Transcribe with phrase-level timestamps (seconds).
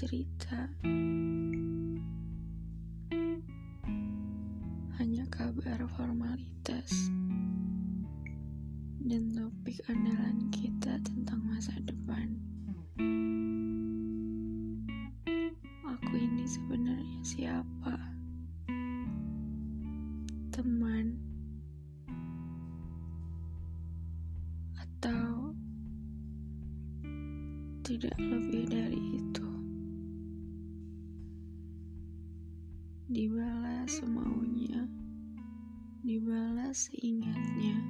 [0.00, 0.64] cerita,
[4.96, 7.12] hanya kabar formalitas
[9.04, 12.32] dan topik andalan kita tentang masa depan.
[15.84, 18.00] Aku ini sebenarnya siapa?
[20.48, 21.12] Teman
[24.80, 25.52] atau
[27.84, 28.79] tidak lebih dari
[36.70, 37.82] seingatnya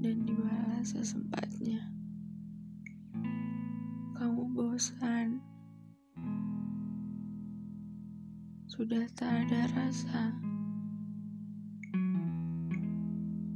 [0.00, 1.84] dan dibalas sesempatnya.
[4.16, 5.44] Kamu bosan,
[8.64, 10.32] sudah tak ada rasa,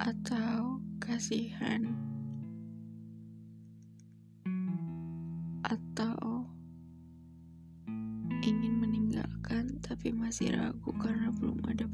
[0.05, 1.89] atau kasihan,
[5.65, 6.45] atau
[8.45, 11.85] ingin meninggalkan tapi masih ragu karena belum ada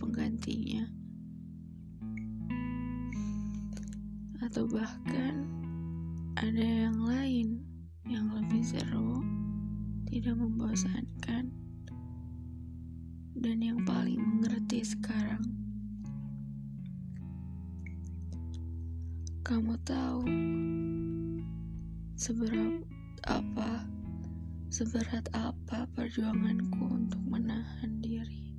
[10.16, 11.52] tidak membosankan,
[13.36, 15.44] dan yang paling mengerti sekarang.
[19.44, 20.24] Kamu tahu
[22.16, 22.80] seberat
[23.28, 23.84] apa,
[24.72, 28.56] seberat apa perjuanganku untuk menahan diri,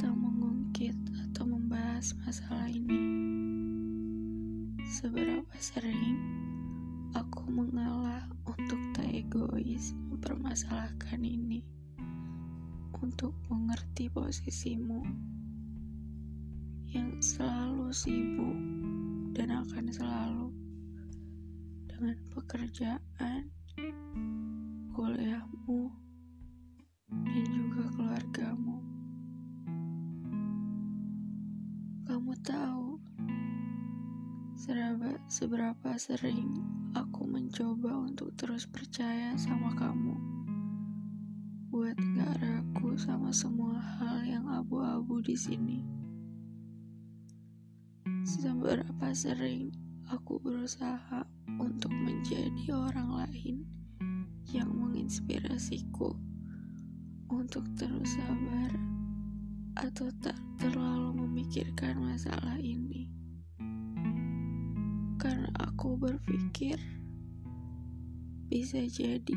[0.00, 0.96] tak mengungkit
[1.28, 3.04] atau membahas masalah ini.
[4.88, 6.16] Seberapa sering
[7.12, 11.58] aku mengalah untuk tak egois mempermasalahkan ini,
[13.02, 15.02] untuk mengerti posisimu
[16.94, 18.58] yang selalu sibuk
[19.34, 20.54] dan akan selalu
[21.90, 23.50] dengan pekerjaan,
[24.94, 25.90] kuliahmu,
[27.10, 28.78] dan juga keluargamu.
[32.06, 33.02] Kamu tahu
[34.54, 36.56] Seberapa, seberapa sering
[37.54, 40.18] mencoba untuk terus percaya sama kamu.
[41.70, 45.86] Buat gak ragu sama semua hal yang abu-abu di sini.
[48.26, 49.70] Seberapa sering
[50.10, 51.22] aku berusaha
[51.62, 53.62] untuk menjadi orang lain
[54.50, 56.10] yang menginspirasiku
[57.30, 58.74] untuk terus sabar
[59.78, 63.06] atau tak terlalu memikirkan masalah ini?
[65.22, 67.03] Karena aku berpikir
[68.54, 69.34] bisa jadi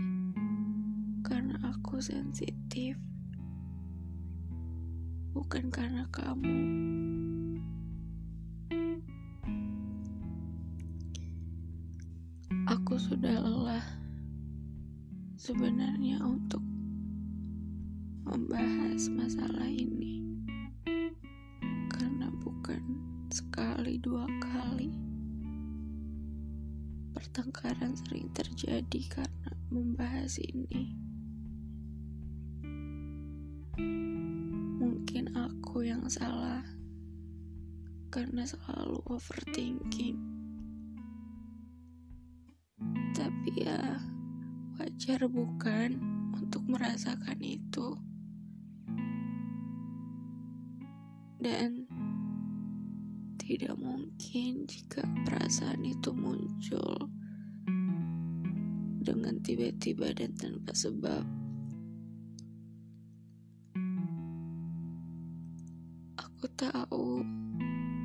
[1.25, 2.94] karena aku sensitif,
[5.33, 6.61] bukan karena kamu.
[12.69, 13.81] Aku sudah lelah
[15.34, 16.61] sebenarnya untuk
[18.22, 20.22] membahas masalah ini
[21.89, 22.85] karena bukan
[23.34, 24.47] sekali dua kali
[27.38, 30.98] pertengkaran sering terjadi karena membahas ini.
[34.81, 36.66] Mungkin aku yang salah
[38.09, 40.18] karena selalu overthinking.
[43.14, 44.02] Tapi ya,
[44.82, 46.02] wajar bukan
[46.34, 48.02] untuk merasakan itu.
[51.38, 51.85] Dan
[53.38, 57.16] tidak mungkin jika perasaan itu muncul
[59.08, 61.24] dengan tiba-tiba dan tanpa sebab.
[66.20, 67.24] Aku tahu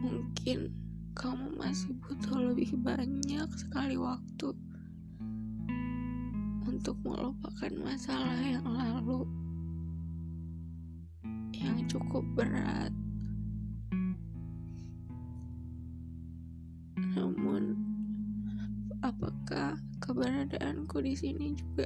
[0.06, 0.70] mungkin
[1.18, 4.54] kamu masih butuh lebih banyak sekali waktu
[6.70, 9.26] untuk melupakan masalah yang lalu
[11.50, 12.94] yang cukup berat.
[21.12, 21.84] Di sini juga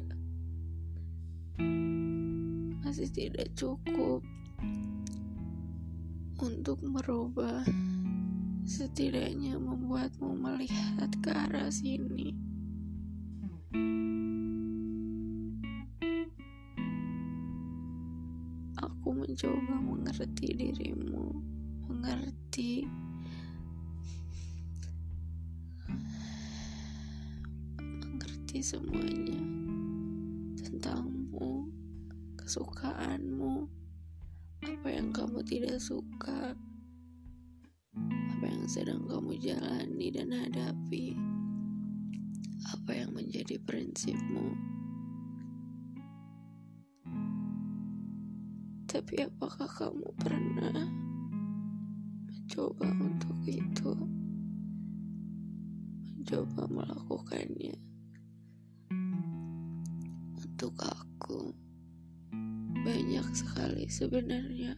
[2.87, 4.23] masih tidak cukup
[6.39, 7.67] untuk merubah
[8.63, 12.39] setidaknya membuatmu melihat ke arah sini.
[18.79, 21.35] Aku mencoba mengerti dirimu,
[21.91, 22.87] mengerti
[28.67, 29.39] semuanya
[30.59, 31.71] tentangmu,
[32.35, 33.71] kesukaanmu,
[34.59, 36.51] apa yang kamu tidak suka,
[37.95, 41.15] apa yang sedang kamu jalani dan hadapi,
[42.75, 44.59] apa yang menjadi prinsipmu.
[48.91, 50.91] Tapi apakah kamu pernah
[52.27, 53.95] mencoba untuk itu?
[56.19, 57.96] Mencoba melakukannya
[60.57, 61.53] untuk aku.
[62.81, 64.73] Banyak sekali sebenarnya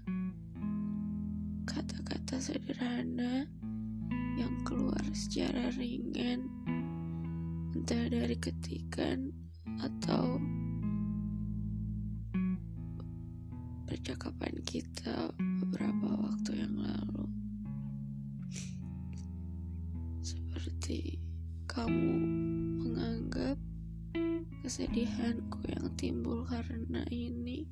[1.71, 3.47] kata-kata sederhana
[4.35, 6.51] yang keluar secara ringan
[7.79, 9.31] entah dari ketikan
[9.79, 10.43] atau
[13.87, 15.31] percakapan kita
[15.63, 17.08] beberapa waktu yang lalu
[24.89, 27.69] kesedihanku yang timbul karena ini.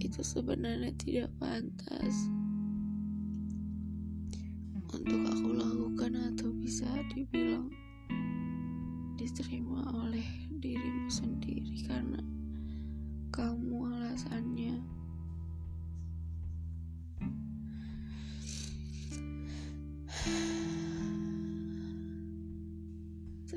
[0.00, 2.32] Itu sebenarnya tidak pantas.
[4.88, 7.68] Untuk aku lakukan atau bisa dibilang
[9.20, 10.24] diterima oleh
[10.64, 12.01] dirimu sendiri karena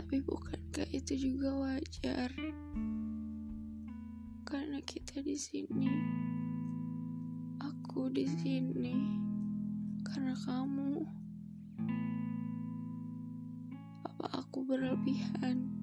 [0.05, 2.29] tapi bukankah itu juga wajar
[4.45, 5.89] karena kita di sini
[7.57, 8.93] aku di sini
[10.05, 11.09] karena kamu.
[14.05, 15.74] Apa aku berlebihan?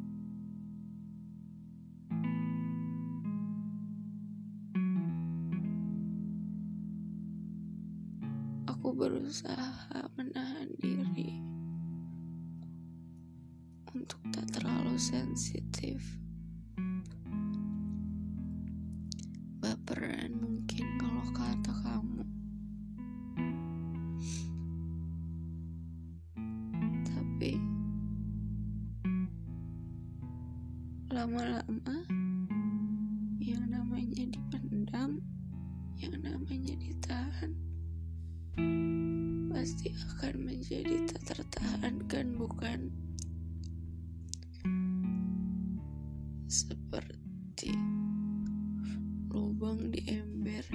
[49.62, 50.66] Lubang di ember.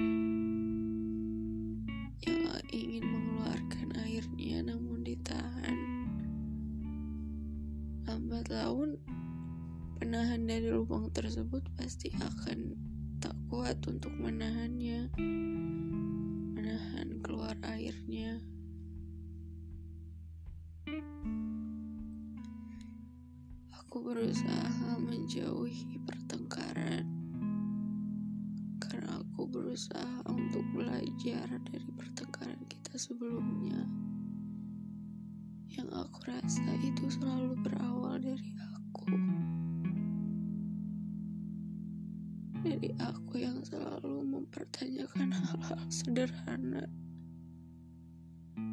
[2.24, 5.76] Yang ingin mengeluarkan airnya namun ditahan.
[8.08, 8.96] Lambat laun
[10.00, 12.80] penahan dari lubang tersebut pasti akan
[13.20, 15.12] tak kuat untuk menahannya
[16.56, 18.40] menahan keluar airnya.
[23.84, 26.00] Aku berusaha menjauhi
[31.68, 33.84] dari pertengkaran kita sebelumnya.
[35.68, 39.08] Yang aku rasa itu selalu berawal dari aku.
[42.64, 46.84] Dari aku yang selalu mempertanyakan hal-hal sederhana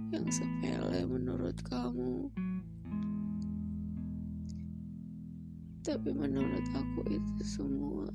[0.09, 2.31] yang sepele menurut kamu.
[5.85, 8.09] Tapi menurut aku itu semua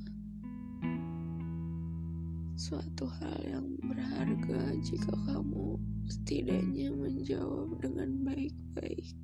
[2.61, 9.17] suatu hal yang berharga jika kamu setidaknya menjawab dengan baik-baik.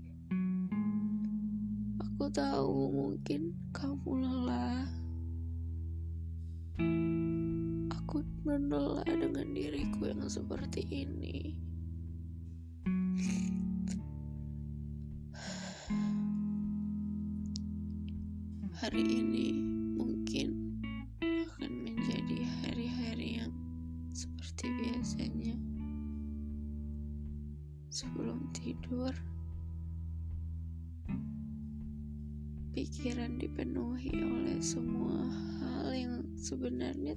[2.02, 4.90] Aku tahu mungkin kamu lelah.
[7.94, 11.54] Aku menela dengan diriku yang seperti ini.
[18.82, 19.27] Hari ini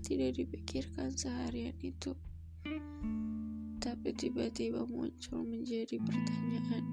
[0.01, 2.17] tidak dipikirkan seharian itu,
[3.81, 6.85] tapi tiba-tiba muncul menjadi pertanyaan.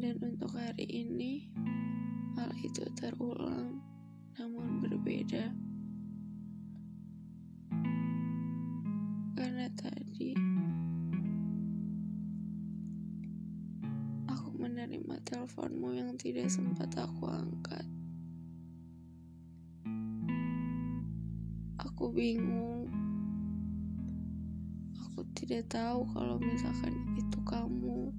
[0.00, 1.52] Dan untuk hari ini,
[2.40, 3.84] hal itu terulang,
[4.40, 5.52] namun berbeda.
[9.36, 10.32] Karena tadi
[14.24, 17.99] aku menerima teleponmu yang tidak sempat aku angkat.
[22.20, 22.84] Bingung.
[25.08, 28.12] Aku tidak tahu kalau misalkan itu kamu.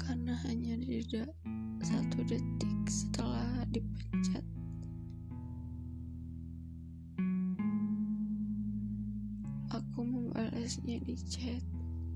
[0.00, 1.28] Karena hanya tidak
[1.84, 4.40] satu detik setelah dipencet.
[9.68, 11.60] Aku membalasnya di chat.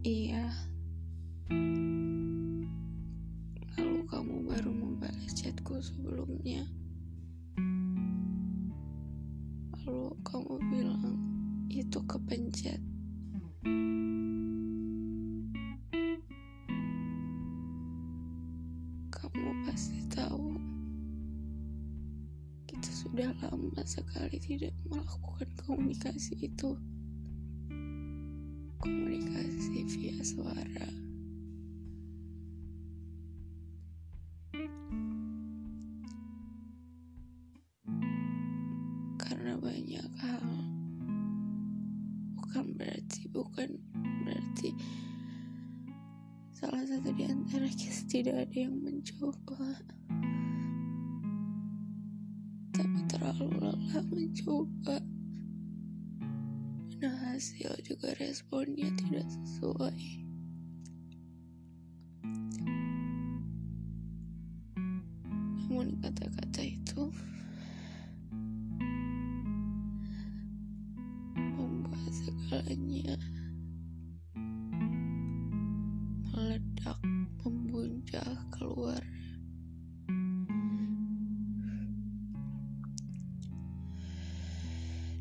[0.00, 0.71] Iya.
[22.82, 26.74] Kita sudah lama sekali tidak melakukan komunikasi itu.
[28.82, 30.90] Komunikasi via suara.
[39.14, 40.46] Karena banyak hal,
[42.34, 43.78] bukan berarti bukan
[44.26, 44.74] berarti
[46.50, 49.70] salah satu di antara kita tidak ada yang mencoba,
[53.92, 54.96] lelah mencoba.
[57.04, 60.21] Nah hasil juga responnya tidak sesuai.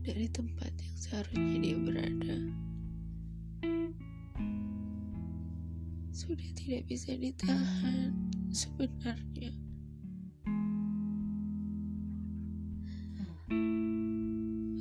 [0.01, 2.37] Dari tempat yang seharusnya dia berada.
[6.09, 8.09] Sudah tidak bisa ditahan
[8.49, 9.53] sebenarnya.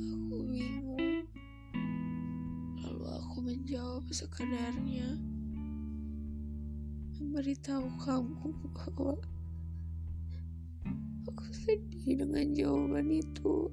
[0.09, 1.29] Aku bingung.
[2.81, 5.21] Lalu aku menjawab sekadarnya.
[7.21, 9.21] Memberitahu kamu bahwa
[11.29, 13.69] aku sedih dengan jawaban itu.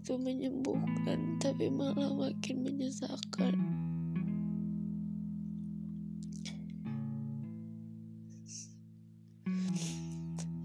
[0.00, 3.52] Itu menyembuhkan, tapi malah makin menyesalkan.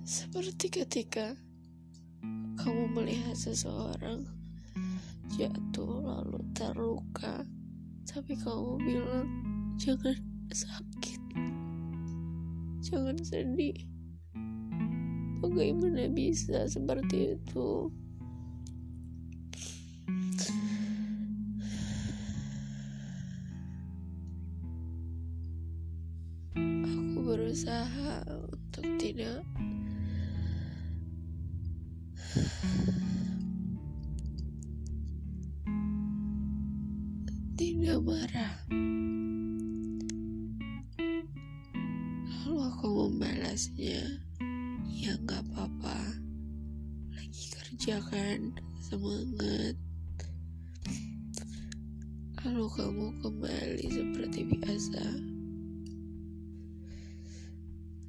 [0.08, 1.36] Seperti ketika
[2.63, 4.24] kamu melihat seseorang
[5.36, 7.44] jatuh lalu terluka,
[8.08, 9.27] tapi kamu bilang
[9.75, 10.15] jangan
[10.48, 11.20] sakit,
[12.88, 13.75] jangan sedih.
[15.44, 17.92] Bagaimana bisa seperti itu?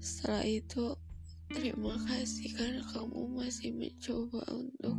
[0.06, 0.94] Setelah itu,
[1.50, 4.94] terima kasih karena kamu masih mencoba untuk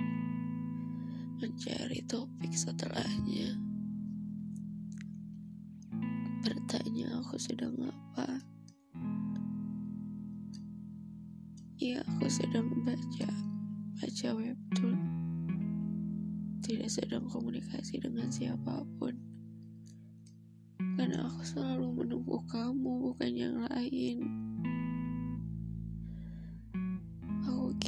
[1.39, 3.55] mencari topik setelahnya.
[6.43, 8.43] Bertanya aku sedang apa?
[11.79, 13.31] Ya, aku sedang baca,
[14.03, 14.99] baca webtoon.
[16.67, 19.15] Tidak sedang komunikasi dengan siapa pun.
[20.99, 24.46] Karena aku selalu menunggu kamu, bukan yang lain.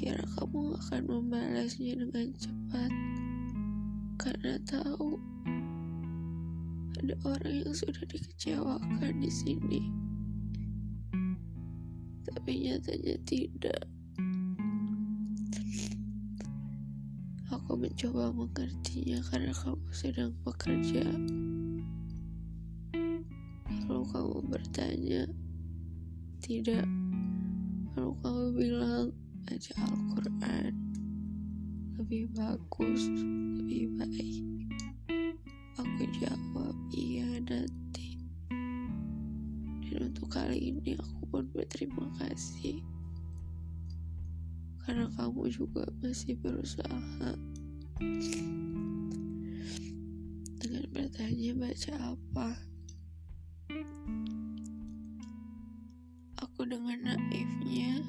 [0.09, 2.89] Kira kamu akan membalasnya dengan cepat.
[4.17, 5.21] Karena tahu
[6.97, 9.85] ada orang yang sudah dikecewakan di sini.
[12.25, 13.85] Tapi nyatanya tidak.
[17.53, 21.05] Aku mencoba mengertinya karena kamu sedang bekerja.
[23.85, 25.29] Lalu kamu bertanya,
[26.41, 26.89] tidak.
[27.93, 29.13] Lalu kamu bilang,
[29.49, 30.73] baca Al-Quran.
[31.97, 33.01] Lebih bagus,
[33.57, 34.45] lebih baik.
[35.81, 38.21] Aku jawab, iya nanti.
[39.89, 42.77] Dan untuk kali ini aku pun berterima kasih.
[44.85, 47.33] Karena kamu juga masih berusaha
[50.61, 50.85] dengan
[51.19, 52.49] Katanya baca apa?
[56.37, 58.05] Aku dengan naifnya,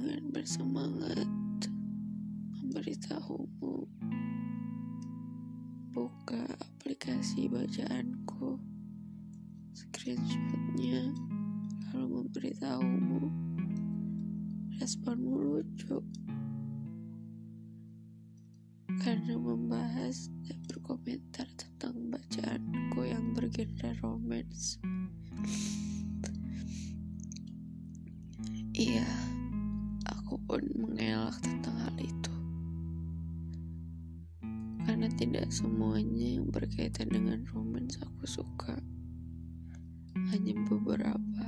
[0.00, 1.28] dengan bersemangat
[2.56, 3.84] memberitahumu
[5.92, 8.56] buka aplikasi bacaanku
[9.76, 11.12] screenshotnya
[11.92, 13.28] lalu memberitahumu
[14.80, 16.00] responmu lucu
[19.04, 24.80] karena membahas dan berkomentar tentang bacaanku yang bergenre romance.
[30.50, 32.34] Pun mengelak tentang hal itu.
[34.82, 38.74] Karena tidak semuanya yang berkaitan dengan romance aku suka.
[40.34, 41.46] Hanya beberapa.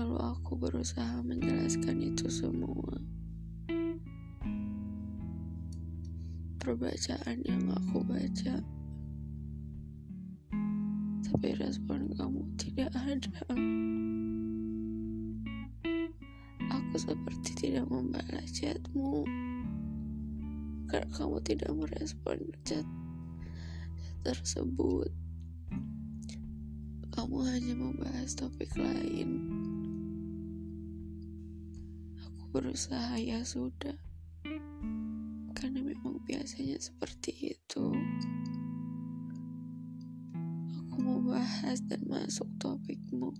[0.00, 2.96] Lalu aku berusaha menjelaskan itu semua.
[6.68, 8.60] perbacaan yang aku baca
[11.24, 13.87] tapi respon kamu tidak ada
[16.98, 19.22] seperti tidak membalas chatmu
[20.90, 22.84] karena kamu tidak merespon chat,
[24.26, 25.08] tersebut
[27.14, 29.46] kamu hanya membahas topik lain
[32.18, 33.94] aku berusaha ya sudah
[35.58, 37.90] karena memang biasanya seperti itu.
[40.86, 43.34] Aku mau bahas dan masuk topikmu.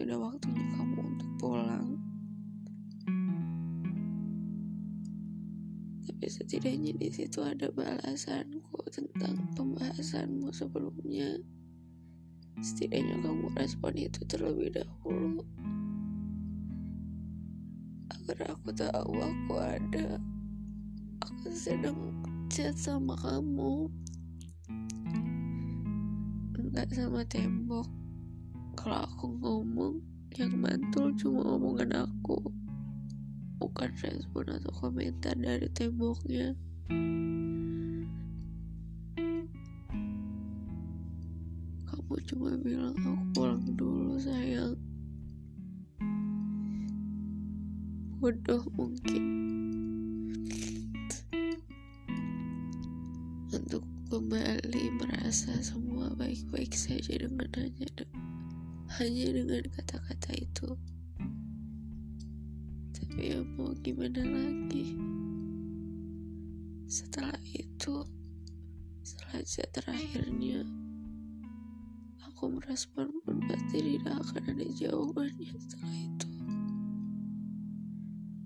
[0.00, 2.00] Sudah waktunya kamu untuk pulang.
[6.08, 11.36] Tapi setidaknya di situ ada balasanku tentang pembahasanmu sebelumnya.
[12.64, 15.44] Setidaknya kamu respon itu terlebih dahulu
[18.16, 20.16] agar aku tahu aku ada
[21.20, 21.96] aku sedang
[22.48, 23.92] chat sama kamu
[26.56, 27.99] enggak sama tembok
[28.78, 30.02] kalau aku ngomong
[30.38, 32.38] yang mantul cuma omongan aku.
[33.60, 36.54] Bukan respon atau komentar dari temboknya.
[41.90, 44.78] Kamu cuma bilang aku pulang dulu sayang.
[48.22, 49.24] Bodoh mungkin.
[53.50, 57.88] Untuk kembali merasa semua baik-baik saja dengan hanya
[58.98, 60.74] hanya dengan kata-kata itu.
[62.90, 64.98] Tapi ya mau gimana lagi?
[66.90, 68.02] Setelah itu
[69.06, 70.66] setelah terakhirnya
[72.26, 76.30] aku merespon pun pasti tidak akan ada jawabannya setelah itu.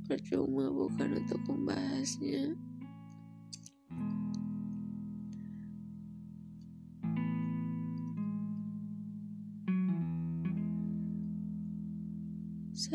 [0.05, 2.74] Percuma bukan untuk membahasnya.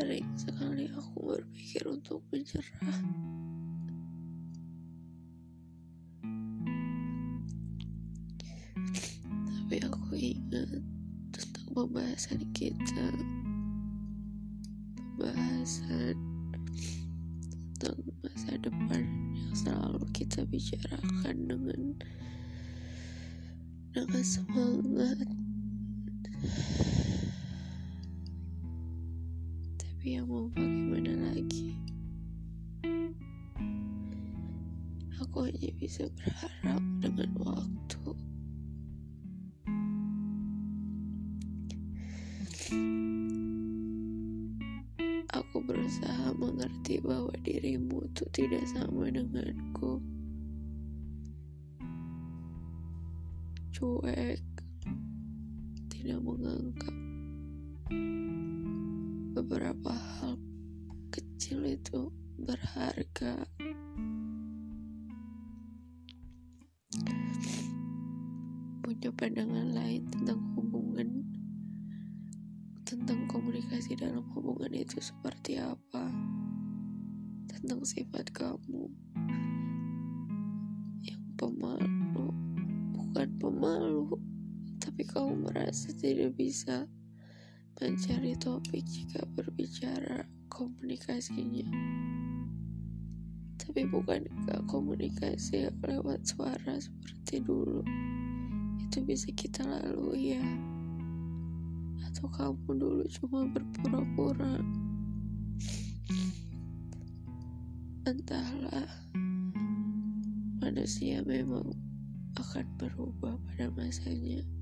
[0.00, 3.00] Sering sekali aku berpikir untuk menyerah.
[9.44, 10.80] Tapi aku ingat
[11.36, 13.12] tentang pembahasan kita.
[15.20, 16.16] Pembahasan
[17.76, 19.04] tentang masa depan
[19.36, 21.80] yang selalu kita bicarakan dengan
[23.92, 25.28] dengan semangat
[30.30, 31.74] mau bagaimana lagi
[35.18, 38.14] aku hanya bisa berharap dengan waktu
[45.30, 49.98] Aku berusaha mengerti bahwa dirimu itu tidak sama denganku.
[85.00, 86.84] Tapi kamu merasa tidak bisa
[87.80, 91.64] mencari topik jika berbicara komunikasinya.
[93.56, 97.80] Tapi bukankah komunikasi lewat suara seperti dulu
[98.76, 100.44] itu bisa kita lalui ya?
[102.04, 104.60] atau kamu dulu cuma berpura-pura
[108.04, 109.08] Entahlah,
[110.60, 111.72] manusia memang
[112.36, 114.59] akan berubah pada masanya.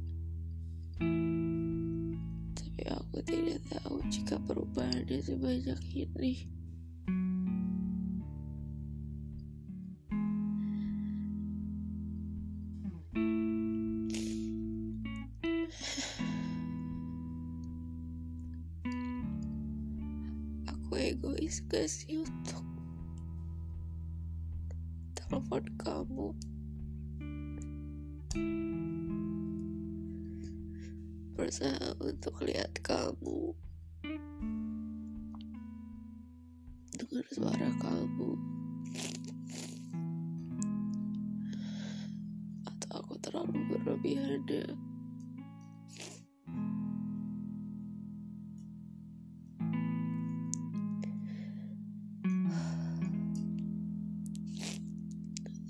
[2.59, 6.58] Tapi aku tidak tahu jika perubahannya sebanyak ini.
[31.39, 33.55] Berusaha untuk lihat kamu.
[36.99, 38.31] Dengar suara kamu.
[42.67, 44.67] Atau aku terlalu berlebihan ya.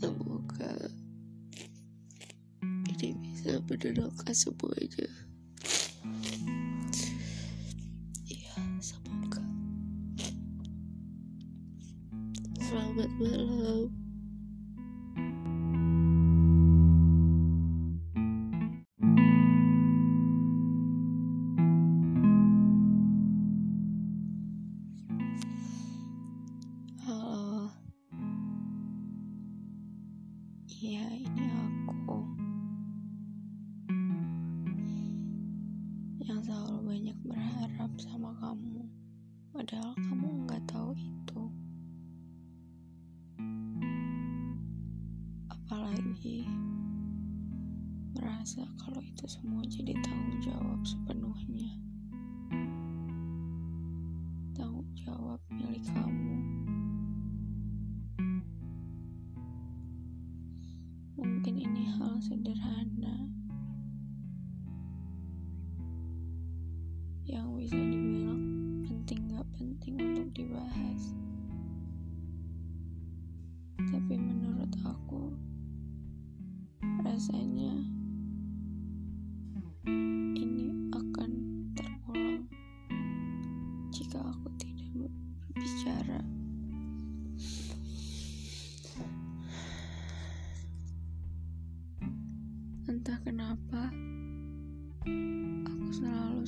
[0.00, 0.72] Semoga
[2.88, 5.28] ini bisa menenangkan semuanya
[36.98, 38.82] banyak berharap sama kamu,
[39.54, 41.42] padahal kamu nggak tahu itu.
[45.46, 46.42] Apalagi
[48.18, 51.70] merasa kalau itu semua jadi tanggung jawab sepenuhnya.
[54.58, 56.34] Tanggung jawab milik kamu.
[61.14, 62.77] Mungkin ini hal sederhana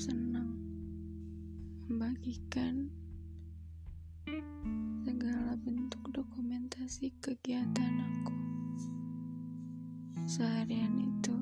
[0.01, 0.57] senang
[1.85, 2.89] membagikan
[5.05, 8.33] segala bentuk dokumentasi kegiatan aku.
[10.25, 11.37] Seharian itu,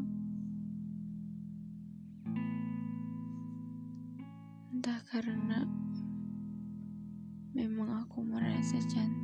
[4.75, 5.63] entah karena
[7.55, 9.18] memang aku merasa cantik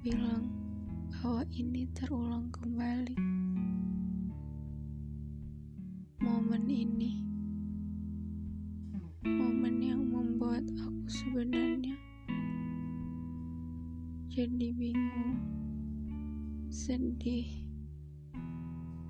[0.00, 0.46] bilang
[1.10, 3.18] bahwa ini terulang kembali.
[6.22, 7.20] Momen ini,
[9.26, 11.98] momen yang membuat aku sebenarnya
[14.30, 15.42] jadi bingung,
[16.70, 17.66] sedih,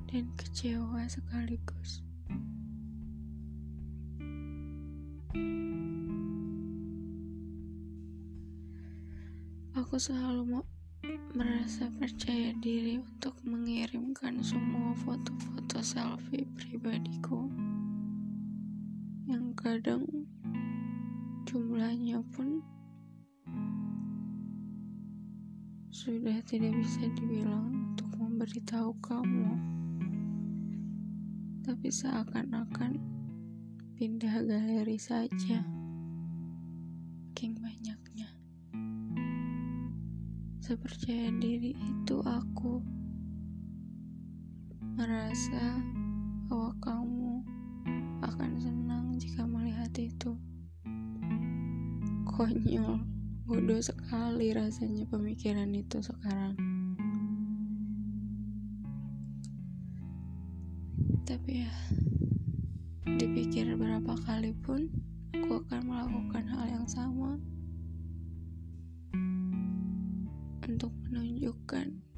[0.08, 2.00] dan kecewa sekaligus.
[9.90, 10.62] Aku selalu mau
[11.34, 17.50] merasa percaya diri untuk mengirimkan semua foto-foto selfie pribadiku.
[19.26, 20.06] Yang kadang
[21.42, 22.62] jumlahnya pun
[25.90, 29.58] sudah tidak bisa dibilang untuk memberitahu kamu.
[31.66, 32.94] Tapi seakan-akan
[33.98, 35.79] pindah galeri saja
[40.70, 42.78] sepercaya diri itu aku.
[44.94, 45.82] Merasa
[46.46, 47.34] bahwa kamu
[48.22, 50.38] akan senang jika melihat itu.
[52.22, 53.02] Konyol
[53.50, 56.54] bodoh sekali rasanya pemikiran itu sekarang.
[61.26, 61.74] Tapi ya
[63.18, 64.86] dipikir berapa kali pun
[65.34, 67.42] aku akan melakukan hal yang sama
[70.70, 72.09] untuk menunjukkan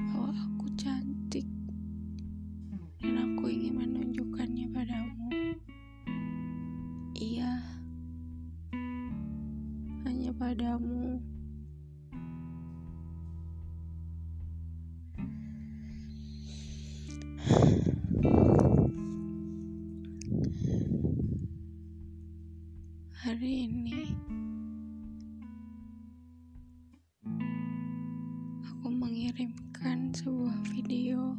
[29.42, 31.34] mengirimkan sebuah video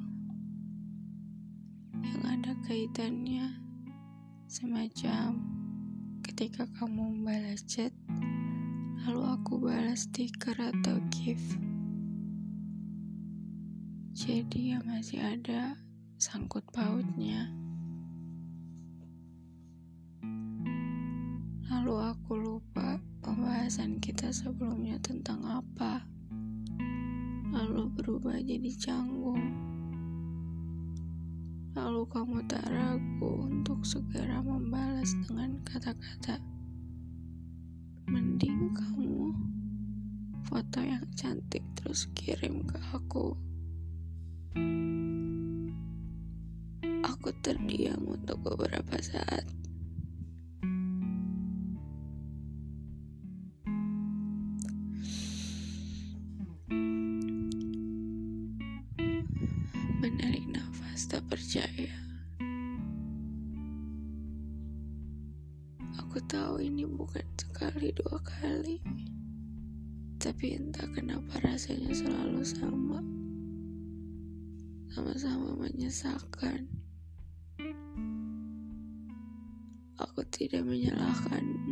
[2.03, 3.47] yang ada kaitannya
[4.43, 5.39] semacam
[6.27, 7.95] ketika kamu membalas chat
[9.07, 11.39] lalu aku balas stiker atau gif
[14.11, 15.79] jadi ya masih ada
[16.19, 17.55] sangkut pautnya
[21.71, 26.12] Lalu aku lupa pembahasan kita sebelumnya tentang apa.
[27.73, 29.49] Lalu berubah jadi canggung.
[31.73, 36.37] Lalu kamu tak ragu untuk segera membalas dengan kata-kata
[38.13, 39.33] Mending kamu
[40.45, 43.33] foto yang cantik terus kirim ke aku.
[47.01, 49.49] Aku terdiam untuk beberapa saat.
[61.07, 61.91] Tak percaya.
[66.03, 68.83] Aku tahu ini bukan sekali dua kali,
[70.19, 72.99] tapi entah kenapa rasanya selalu sama.
[74.91, 76.67] Sama-sama menyesalkan.
[80.03, 81.62] Aku tidak menyalahkanmu,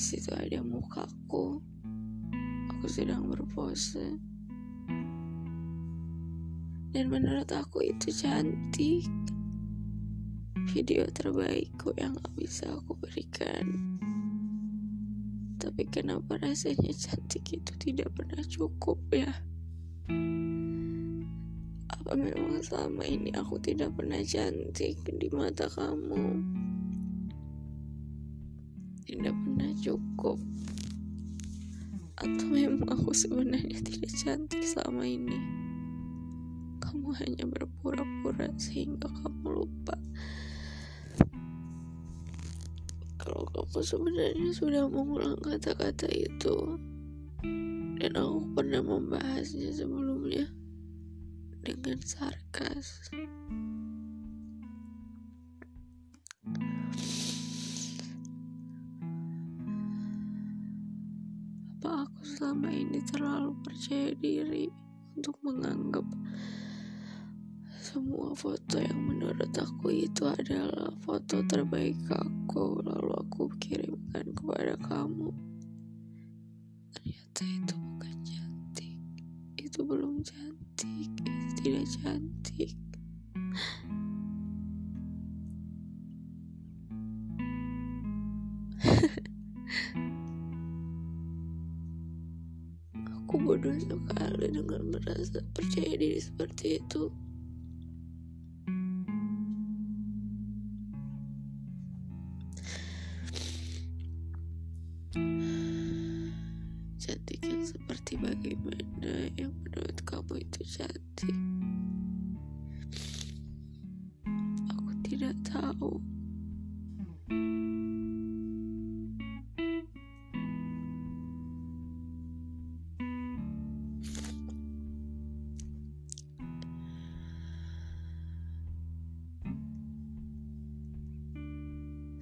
[0.00, 1.60] di situ ada mukaku
[2.72, 4.16] aku sedang berpose
[6.96, 9.04] dan menurut aku itu cantik
[10.72, 13.76] video terbaikku yang gak bisa aku berikan.
[15.60, 19.28] Tapi kenapa rasanya cantik itu tidak pernah cukup ya?
[21.92, 26.69] Apa memang selama ini aku tidak pernah cantik di mata kamu?
[29.10, 30.38] Tidak pernah cukup.
[32.14, 35.38] Atau memang aku sebenarnya tidak cantik selama ini?
[36.78, 39.98] Kamu hanya berpura-pura sehingga kamu lupa
[43.20, 46.80] kalau kamu sebenarnya sudah mengulang kata-kata itu
[48.00, 50.48] dan aku pernah membahasnya sebelumnya
[51.60, 53.12] dengan sarkas
[62.40, 64.64] selama ini terlalu percaya diri
[65.12, 66.08] untuk menganggap
[67.84, 75.28] semua foto yang menurut aku itu adalah foto terbaik aku lalu aku kirimkan kepada kamu.
[76.96, 78.96] Ternyata itu bukan cantik.
[79.60, 81.12] Itu belum cantik.
[81.20, 82.72] Itu tidak cantik
[96.60, 97.02] diri seperti itu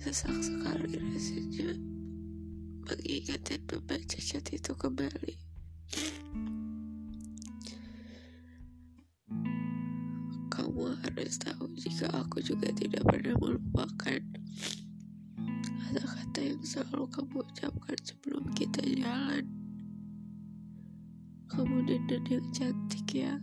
[0.09, 1.77] sesak sekali rasanya
[2.89, 5.37] mengingat dan membaca chat itu kembali.
[10.49, 14.21] Kamu harus tahu jika aku juga tidak pernah melupakan
[15.85, 19.45] kata-kata yang selalu kamu ucapkan sebelum kita jalan.
[21.53, 23.37] Kamu dandan yang cantik ya.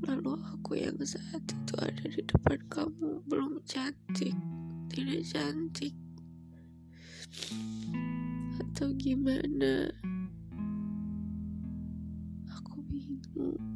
[0.00, 1.41] Lalu aku yang saat
[1.72, 4.36] itu ada di depan kamu belum cantik,
[4.92, 5.96] tidak cantik.
[8.60, 9.88] Atau gimana?
[12.60, 13.71] Aku bingung.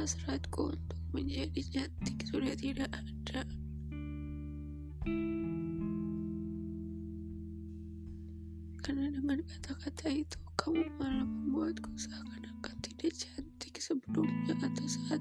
[0.00, 3.44] Hasratku untuk menjadi cantik sudah tidak ada.
[8.80, 15.19] Karena dengan kata-kata itu, kamu malah membuatku seakan-akan tidak cantik sebelumnya atau saat